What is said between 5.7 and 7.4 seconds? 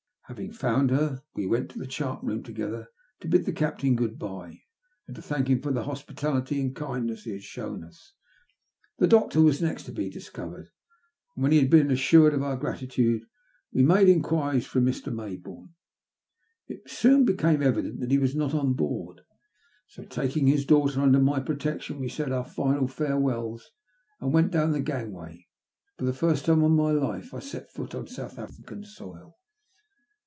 the hos pitality and kindness he